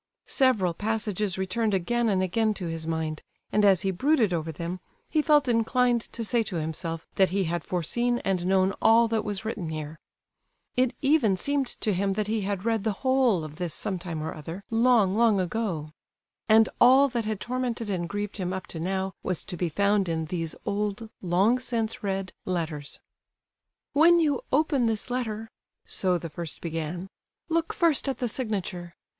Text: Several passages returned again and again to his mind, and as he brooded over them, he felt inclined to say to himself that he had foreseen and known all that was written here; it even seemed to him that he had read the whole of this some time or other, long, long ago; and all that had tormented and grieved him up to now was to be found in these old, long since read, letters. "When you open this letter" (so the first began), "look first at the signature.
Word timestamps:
Several 0.25 0.73
passages 0.73 1.37
returned 1.37 1.75
again 1.75 2.09
and 2.09 2.23
again 2.23 2.55
to 2.55 2.65
his 2.65 2.87
mind, 2.87 3.21
and 3.51 3.63
as 3.63 3.81
he 3.83 3.91
brooded 3.91 4.33
over 4.33 4.51
them, 4.51 4.79
he 5.11 5.21
felt 5.21 5.47
inclined 5.47 6.01
to 6.11 6.23
say 6.23 6.41
to 6.41 6.55
himself 6.55 7.05
that 7.17 7.29
he 7.29 7.43
had 7.43 7.63
foreseen 7.63 8.17
and 8.25 8.47
known 8.47 8.73
all 8.81 9.07
that 9.07 9.23
was 9.23 9.45
written 9.45 9.69
here; 9.69 9.99
it 10.75 10.95
even 11.03 11.37
seemed 11.37 11.67
to 11.67 11.93
him 11.93 12.13
that 12.13 12.25
he 12.25 12.41
had 12.41 12.65
read 12.65 12.83
the 12.83 12.93
whole 13.05 13.43
of 13.43 13.57
this 13.57 13.75
some 13.75 13.99
time 13.99 14.23
or 14.23 14.33
other, 14.33 14.63
long, 14.71 15.15
long 15.15 15.39
ago; 15.39 15.91
and 16.49 16.67
all 16.79 17.07
that 17.07 17.25
had 17.25 17.39
tormented 17.39 17.87
and 17.87 18.09
grieved 18.09 18.37
him 18.37 18.51
up 18.53 18.65
to 18.65 18.79
now 18.79 19.13
was 19.21 19.43
to 19.45 19.55
be 19.55 19.69
found 19.69 20.09
in 20.09 20.25
these 20.25 20.55
old, 20.65 21.11
long 21.21 21.59
since 21.59 22.01
read, 22.01 22.33
letters. 22.43 22.99
"When 23.93 24.19
you 24.19 24.41
open 24.51 24.87
this 24.87 25.11
letter" 25.11 25.51
(so 25.85 26.17
the 26.17 26.27
first 26.31 26.59
began), 26.59 27.07
"look 27.49 27.71
first 27.71 28.09
at 28.09 28.17
the 28.17 28.27
signature. 28.27 28.95